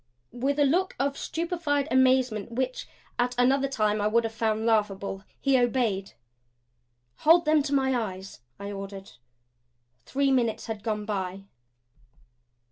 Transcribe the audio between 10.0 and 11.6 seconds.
Three minutes had gone by.